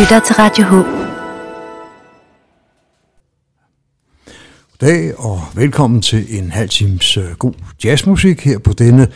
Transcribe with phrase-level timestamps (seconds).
[0.00, 0.72] lytter til Radio H.
[4.70, 7.52] Goddag og velkommen til en halv times øh, god
[7.84, 9.08] jazzmusik her på denne,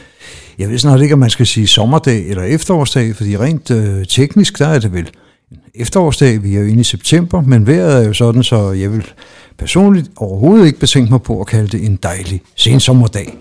[0.59, 4.59] jeg ved snart ikke, om man skal sige sommerdag eller efterårsdag, fordi rent øh, teknisk,
[4.59, 5.11] der er det vel
[5.51, 8.93] en efterårsdag, vi er jo inde i september, men vejret er jo sådan, så jeg
[8.93, 9.13] vil
[9.59, 13.39] personligt overhovedet ikke betænke mig på at kalde det en dejlig sensommerdag.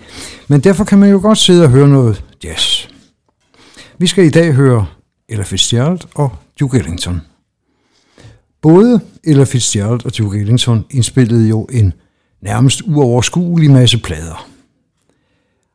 [0.48, 2.88] Men derfor kan man jo godt sidde og høre noget jazz.
[3.98, 4.86] Vi skal i dag høre
[5.30, 7.22] Ella Fitzgerald og Duke Ellington.
[8.64, 11.94] Både Ella Fitzgerald og Duke Ellington indspillede jo en
[12.42, 14.48] nærmest uoverskuelig masse plader.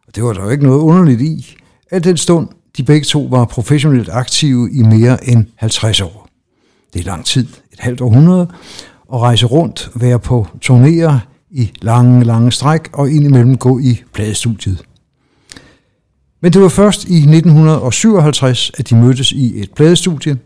[0.06, 1.56] Og det var der jo ikke noget underligt i,
[1.90, 6.28] at den stund de begge to var professionelt aktive i mere end 50 år.
[6.94, 8.50] Det er lang tid, et halvt århundrede,
[9.12, 11.12] at rejse rundt, være på turnéer
[11.50, 14.82] i lange, lange stræk og indimellem gå i pladestudiet.
[16.40, 20.38] Men det var først i 1957, at de mødtes i et pladestudie,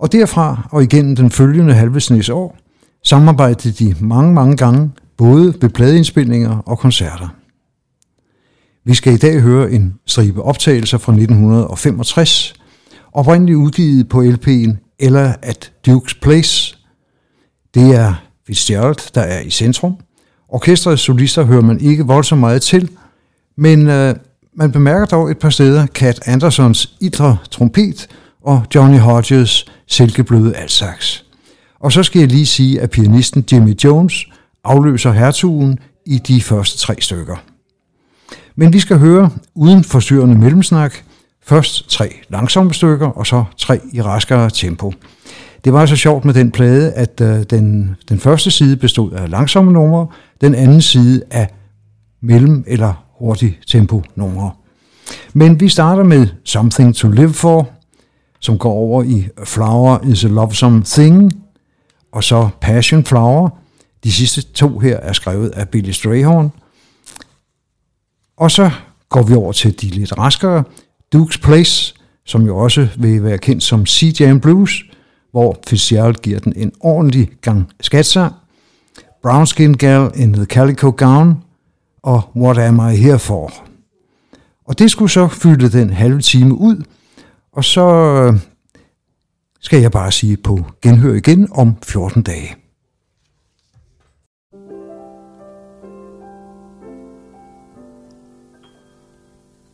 [0.00, 2.58] og derfra og igennem den følgende halve snes år,
[3.04, 7.28] samarbejdede de mange, mange gange, både ved pladeindspilninger og koncerter.
[8.84, 12.54] Vi skal i dag høre en stribe optagelser fra 1965,
[13.12, 16.76] oprindeligt udgivet på LP'en eller at Duke's Place.
[17.74, 18.14] Det er
[18.46, 19.96] Fitzgerald, der er i centrum.
[20.48, 22.90] Orkestrets solister hører man ikke voldsomt meget til,
[23.56, 24.14] men øh,
[24.56, 28.08] man bemærker dog et par steder Cat Andersons idre trompet
[28.42, 31.22] og Johnny Hodges silkebløde altsax.
[31.80, 34.26] Og så skal jeg lige sige, at pianisten Jimmy Jones
[34.64, 37.36] afløser hertugen i de første tre stykker.
[38.56, 40.94] Men vi skal høre, uden forstyrrende mellemsnak,
[41.42, 44.92] først tre langsomme stykker, og så tre i raskere tempo.
[45.64, 49.30] Det var så sjovt med den plade, at øh, den, den første side bestod af
[49.30, 50.06] langsomme numre,
[50.40, 51.48] den anden side af
[52.20, 54.50] mellem- eller hurtig tempo numre.
[55.32, 57.68] Men vi starter med Something to Live For,
[58.40, 61.42] som går over i Flower is a Lovesome Thing,
[62.12, 63.48] og så Passion Flower.
[64.04, 66.52] De sidste to her er skrevet af Billy Strayhorn.
[68.36, 68.70] Og så
[69.08, 70.64] går vi over til de lidt raskere,
[71.16, 71.94] Duke's Place,
[72.24, 74.84] som jo også vil være kendt som CJM Blues,
[75.30, 78.30] hvor Fitzgerald giver den en ordentlig gang skatser.
[79.22, 81.42] Brown Skin Gal in the Calico Gown
[82.02, 83.52] og What Am I Here For?
[84.64, 86.82] Og det skulle så fylde den halve time ud,
[87.52, 88.40] og så øh,
[89.60, 92.56] skal jeg bare sige på genhør igen om 14 dage.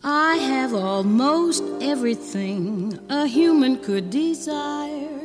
[0.04, 5.16] I have almost everything a human could desire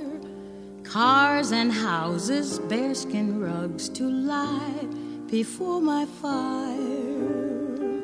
[0.92, 4.88] cars and houses, bearskin rugs to lie
[5.30, 8.02] before my fire.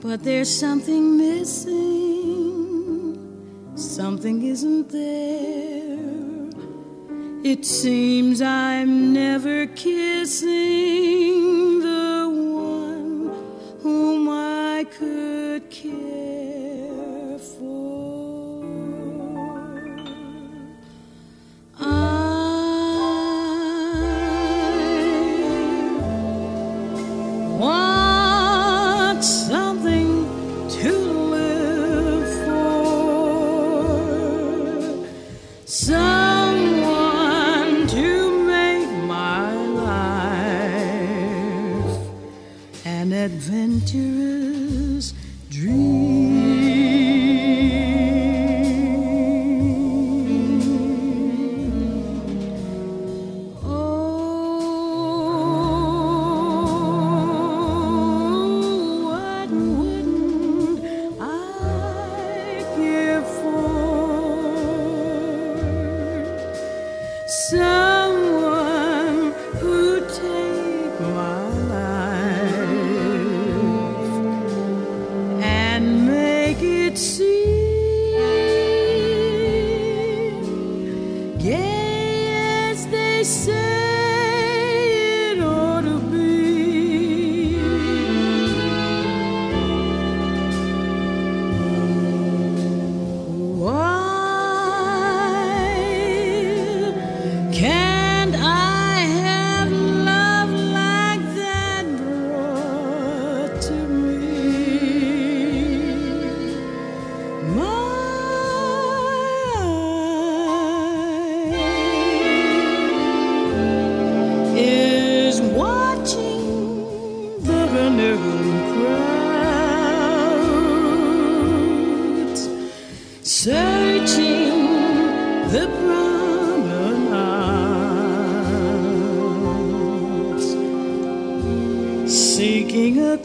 [0.00, 2.51] But there's something missing,
[3.74, 5.98] something isn't there.
[7.44, 11.51] It seems I'm never kissing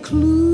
[0.08, 0.47] clue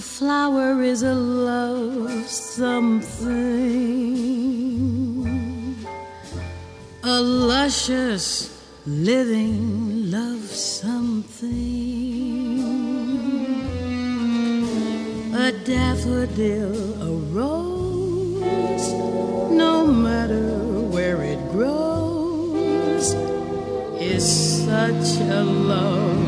[0.00, 3.36] A flower is a love something,
[7.02, 8.48] a luscious
[8.86, 11.52] living love something,
[15.34, 18.88] a daffodil, a rose,
[19.52, 23.12] no matter where it grows,
[24.00, 24.24] is
[24.64, 26.19] such a love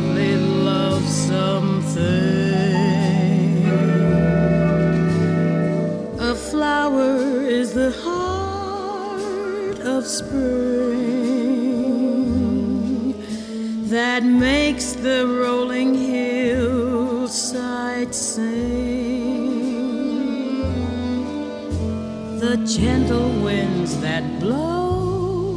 [10.02, 10.42] of spring
[13.88, 17.52] that makes the rolling hillside
[18.12, 19.52] sing.
[22.40, 25.54] The gentle winds that blow,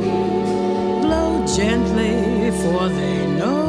[1.02, 3.66] blow gently, for they know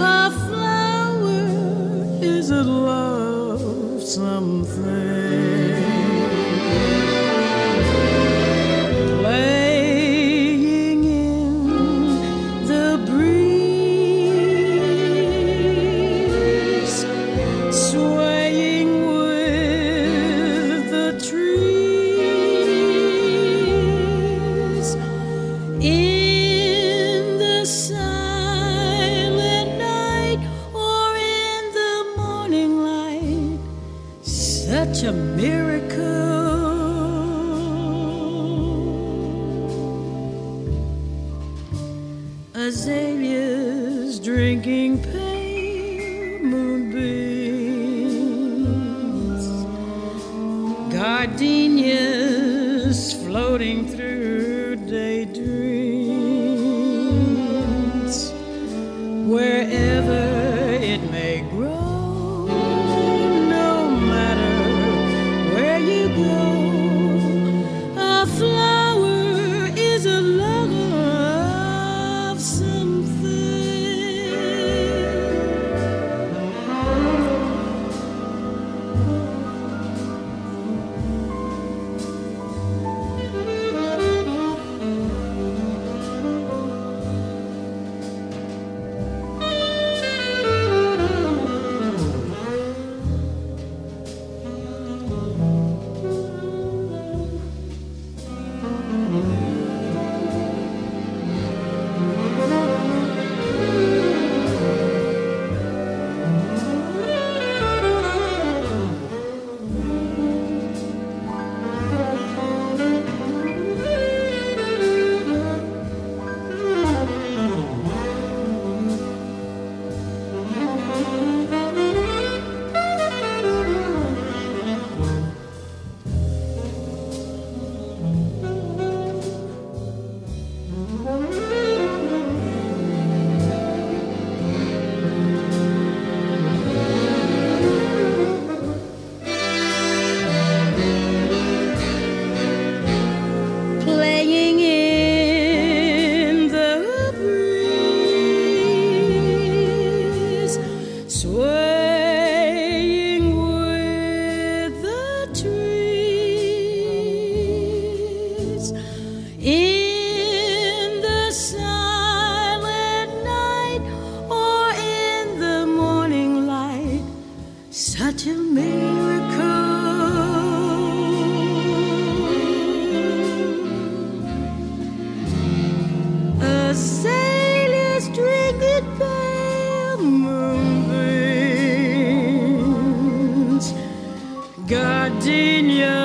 [0.00, 1.44] a flower
[2.22, 2.62] is a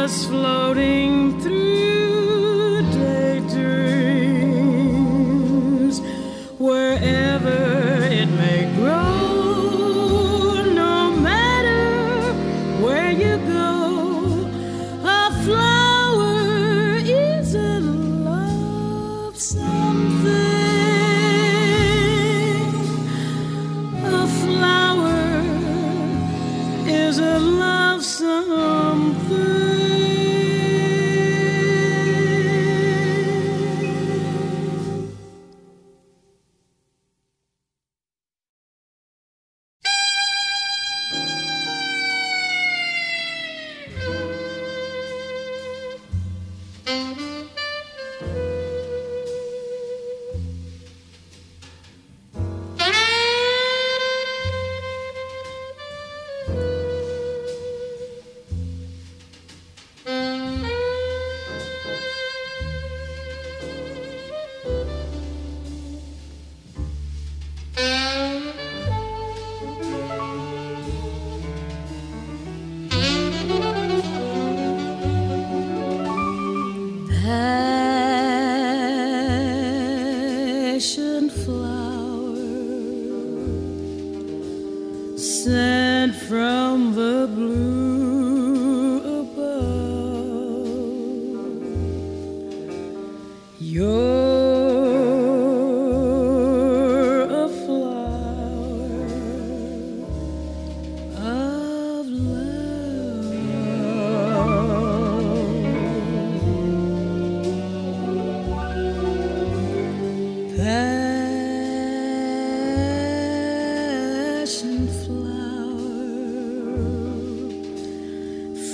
[0.02, 1.59] just floating through.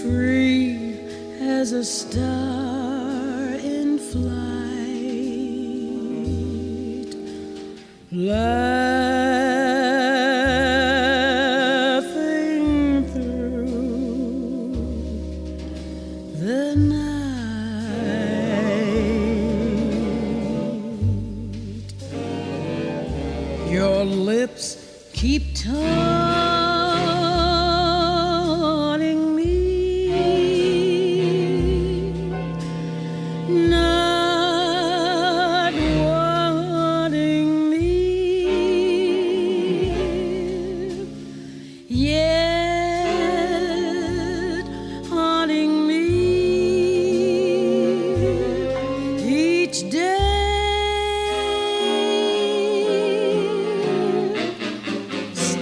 [0.05, 0.99] Free
[1.41, 2.74] as a star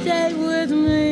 [0.04, 1.03] Stay with me,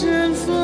[0.00, 0.59] 绽放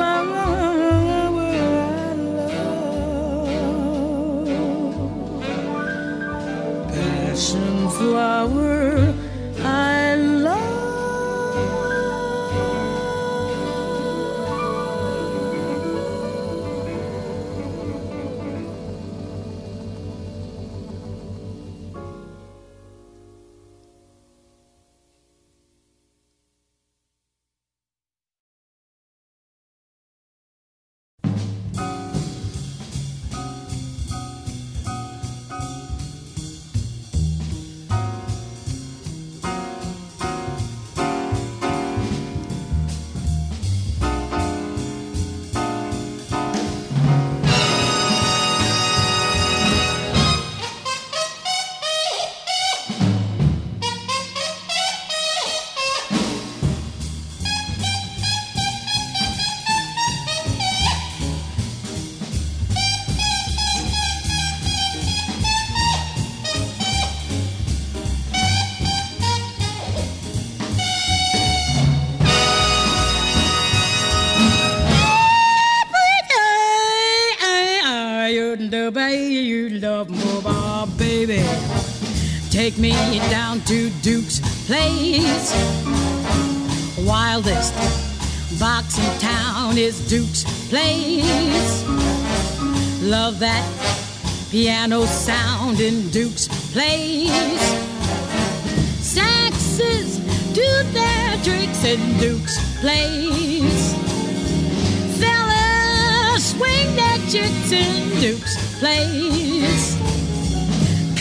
[82.76, 85.50] Take me down to Duke's place.
[87.06, 87.73] Wildest
[88.61, 91.85] box in town is Duke's place.
[93.00, 93.64] Love that
[94.50, 97.31] piano sound in Duke's place.
[99.00, 100.18] Saxes
[100.53, 103.94] do their tricks in Duke's place.
[105.18, 109.96] Fellas swing their chicks in Duke's place.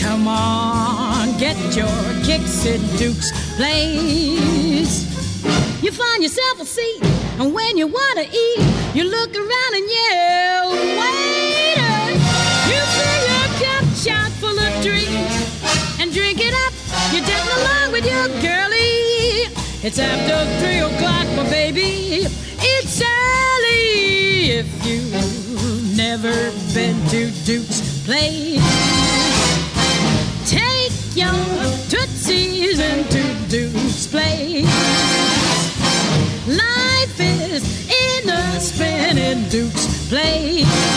[0.06, 1.05] Come on,
[1.38, 1.86] get your
[2.24, 5.04] kicks in Duke's place.
[5.82, 7.02] You find yourself a seat,
[7.38, 8.60] and when you want to eat,
[8.94, 12.16] you look around and yell, waiter!
[12.70, 16.72] You fill your cup chock full of drinks and drink it up.
[17.12, 19.52] You're getting along with your girlie.
[19.82, 22.24] It's after three o'clock, my baby.
[22.58, 29.35] It's early if you've never been to Duke's place.
[31.26, 34.66] Your tootsies into Duke's place.
[36.46, 40.95] Life is in a spinning in Duke's place.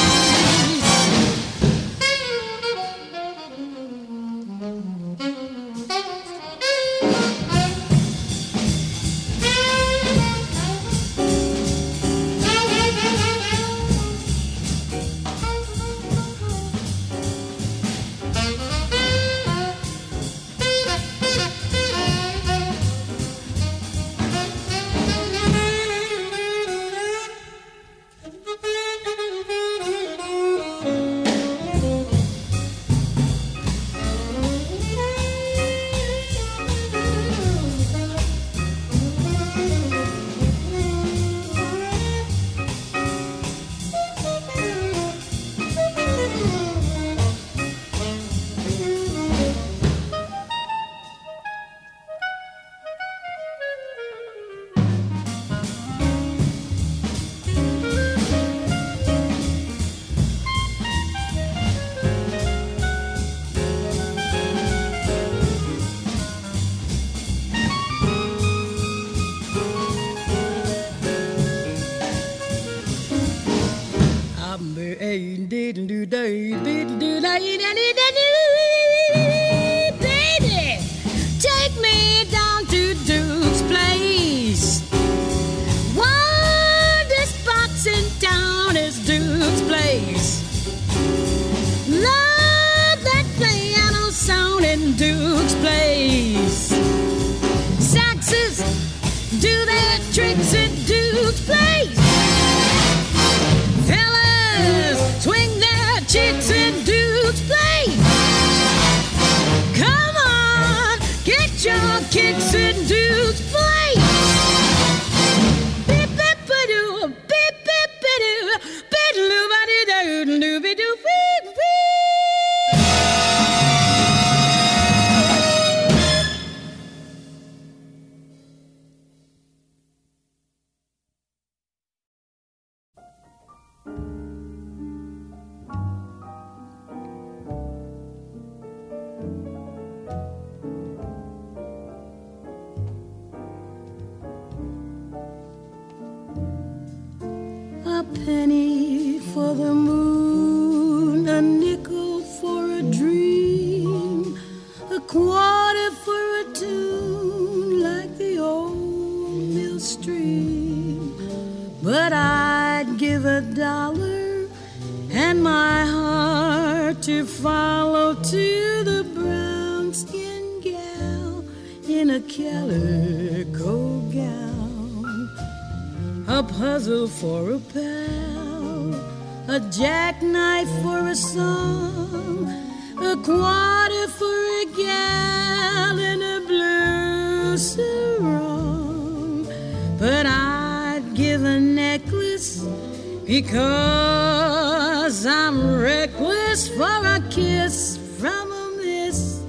[195.51, 199.43] I'm reckless for a kiss from a miss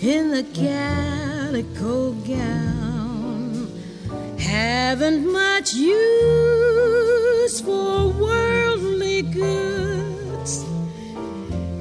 [0.00, 3.68] in the calico gown
[4.38, 10.64] haven't much use for worldly goods.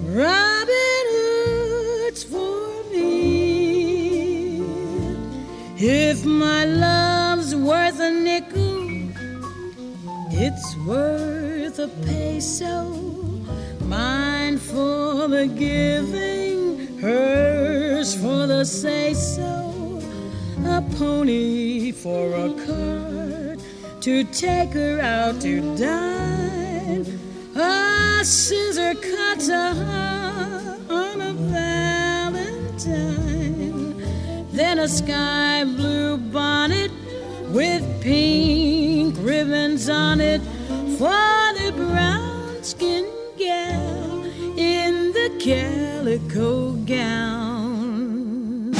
[0.03, 4.65] Robin Hood's for me.
[5.77, 9.13] If my love's worth a nickel,
[10.29, 13.20] it's worth a peso.
[13.91, 20.01] Mine for the giving, hers for the say so,
[20.63, 23.59] a pony for a cart
[23.99, 27.05] to take her out to dine,
[27.53, 29.75] a scissor cutter
[30.89, 31.33] on a
[32.31, 32.87] valentine,
[34.53, 36.91] then a sky blue bonnet
[37.49, 40.39] with pink ribbons on it
[40.97, 43.00] for the brown skin
[46.19, 48.73] calico gown.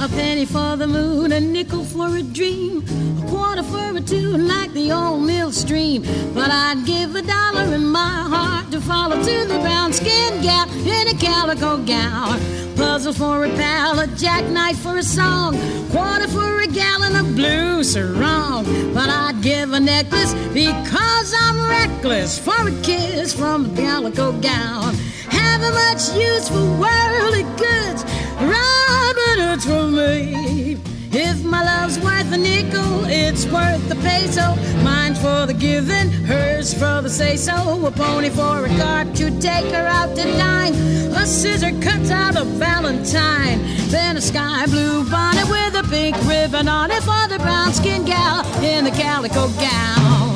[0.00, 2.82] A penny for the moon, a nickel for a dream,
[3.22, 6.02] a quarter for a tune like the old mill stream.
[6.34, 10.66] But I'd give a dollar in my heart to follow to the brown skinned gal
[10.70, 12.40] in a calico gown.
[12.76, 15.56] Puzzle for a pal, a jackknife for a song,
[15.90, 18.64] quarter for a gallon of blue sarong.
[18.94, 24.94] But I'd give a necklace because I'm reckless for a kiss from a calico gown.
[25.28, 28.04] Haven't much use for worldly goods,
[28.40, 30.71] Robin Hood's for me.
[31.14, 34.56] If my love's worth a nickel, it's worth a peso.
[34.82, 37.84] Mine's for the giving, hers for the say so.
[37.84, 40.72] A pony for a cart to take her out to dine.
[41.12, 43.60] A scissor cuts out a valentine.
[43.90, 48.06] Then a sky blue bonnet with a pink ribbon on it for the brown skin
[48.06, 50.31] gal in the calico gown.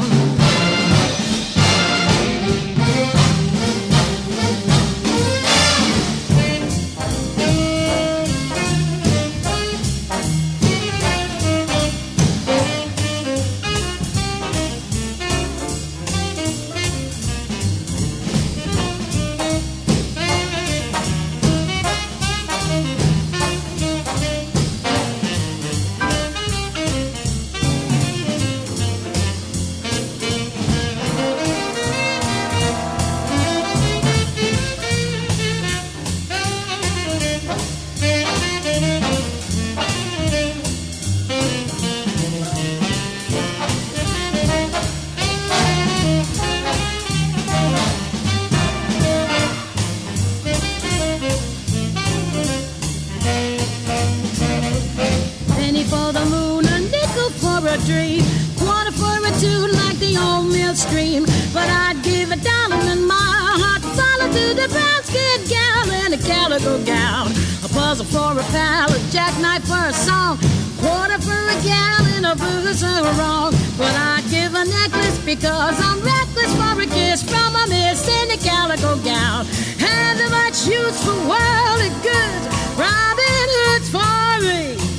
[57.87, 58.20] Dream,
[58.59, 61.22] quarter for a tune like the old mill stream.
[61.55, 63.14] But I'd give a dollar in my
[63.62, 67.31] heart follow to the brown skin gal in a calico gown.
[67.62, 70.37] A puzzle for a pal, a jackknife for a song,
[70.83, 72.90] quarter for a gallon of booze so
[73.22, 73.55] wrong.
[73.79, 78.35] But I'd give a necklace because I'm reckless for a kiss from a miss in
[78.35, 79.46] a calico gown.
[79.79, 82.44] Haven't much use for worldly goods,
[82.75, 84.95] Robin Hood's for me.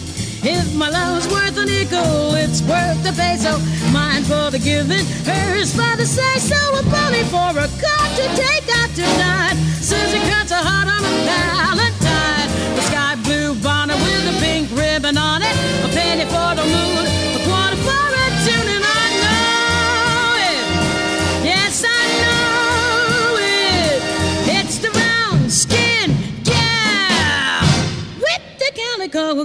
[0.49, 3.59] If my love's worth a nickel, it's worth a peso.
[3.91, 6.55] Mine for the giving, hers for the say so.
[6.79, 9.59] A pony for a cart to take out tonight.
[9.83, 12.47] Susie cuts a heart on a valentine.
[12.79, 15.55] The sky blue bonnet with a pink ribbon on it.
[15.83, 16.96] A penny for the moon,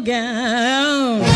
[0.00, 1.31] calico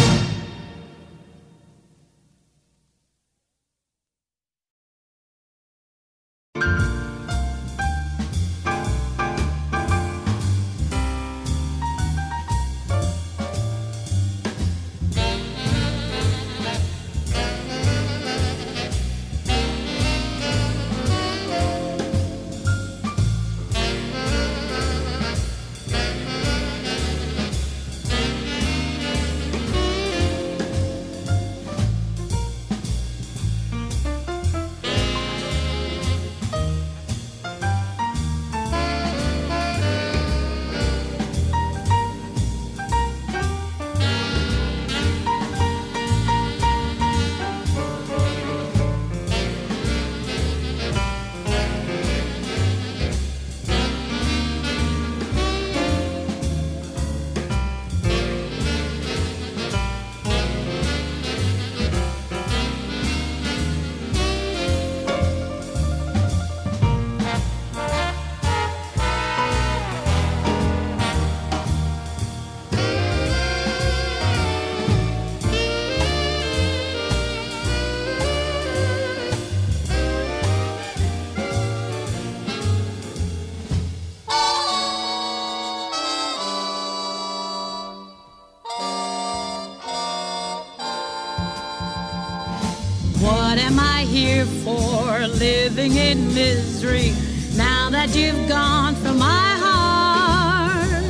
[96.06, 97.12] In misery
[97.56, 101.02] now that you've gone from my heart.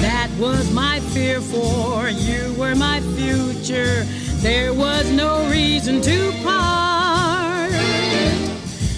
[0.00, 4.04] That was my fear for you were my future.
[4.40, 7.72] There was no reason to part.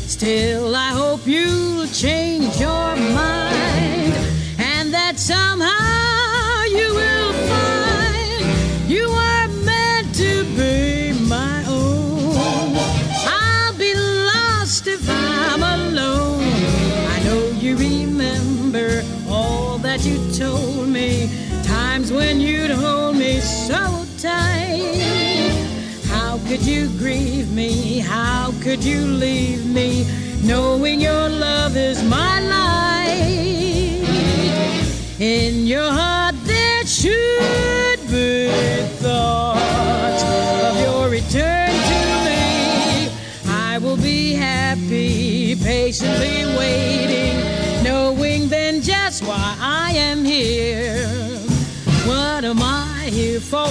[0.07, 2.77] Still, I hope you'll change your
[22.28, 25.50] when you'd hold me so tight.
[26.08, 28.00] How could you grieve me?
[28.00, 30.04] How could you leave me,
[30.42, 34.04] knowing your love is my light?
[35.18, 38.50] In your heart there should be
[39.00, 40.22] thoughts
[40.68, 43.10] of your return to me.
[43.46, 47.36] I will be happy, patiently waiting,
[47.82, 51.17] knowing then just why I am here.
[53.09, 53.66] Here for?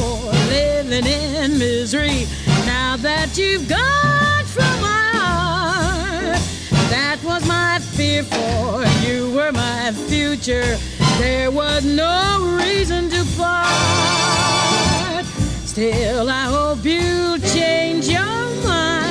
[0.50, 2.26] Living in misery
[2.66, 6.42] now that you've gone from my heart.
[6.90, 10.78] That was my fear for you were my future.
[11.20, 15.26] There was no reason to part.
[15.66, 18.26] Still, I hope you'll change your
[18.66, 19.07] mind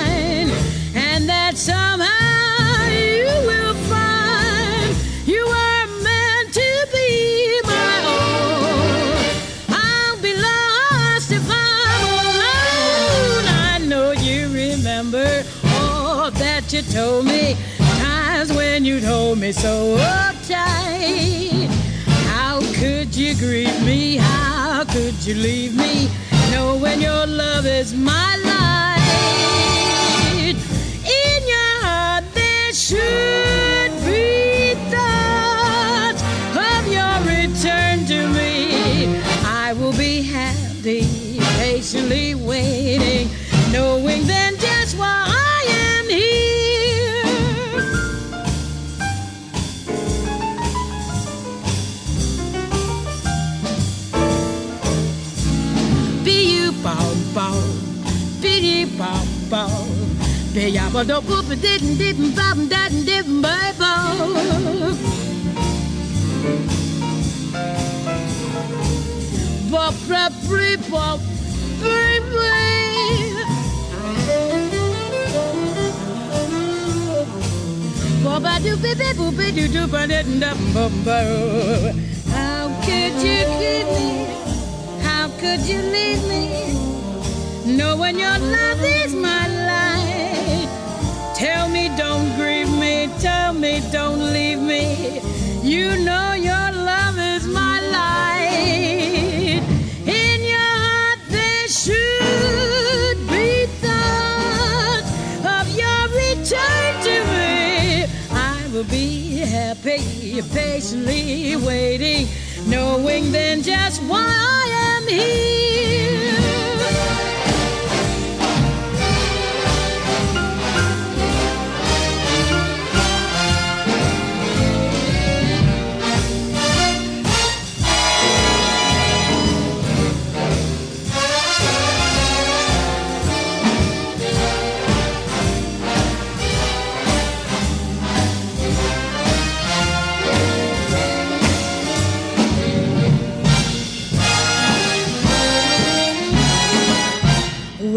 [17.17, 21.67] told me, times when you told me so uptight.
[22.29, 24.17] How could you grieve me?
[24.17, 26.11] How could you leave me?
[26.51, 28.46] Knowing your love is my light.
[60.57, 64.97] Be ya ba do boop didn't didn't didn't didn't bow bow.
[69.71, 71.21] Bop rap didn't.
[82.33, 84.09] How could you keep me?
[85.05, 86.45] How could you leave me?
[87.77, 89.66] Knowing your love is my life.
[91.97, 93.09] Don't grieve me.
[93.21, 95.21] Tell me don't leave me.
[95.63, 99.63] You know your love is my light.
[100.07, 105.11] In your heart there should be thoughts
[105.57, 108.05] of your return to me.
[108.31, 112.29] I will be happy, patiently waiting,
[112.67, 115.56] knowing then just why I am here.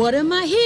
[0.10, 0.59] What am I here for?